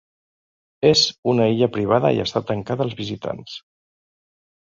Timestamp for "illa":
1.51-1.67